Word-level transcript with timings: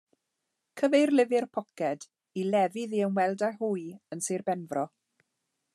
Cyfeirlyfr 0.81 1.45
poced 1.57 2.07
i 2.43 2.47
lefydd 2.55 2.97
i 3.01 3.05
ymweld 3.09 3.45
â 3.49 3.53
hwy 3.61 3.87
yn 4.17 4.27
Sir 4.29 4.47
Benfro. 4.49 4.91